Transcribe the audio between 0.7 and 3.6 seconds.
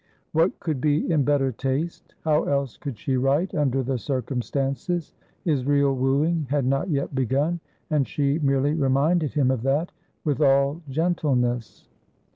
be in better taste? How else could she write,